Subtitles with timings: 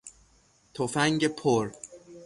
[0.73, 1.71] تفنگ پر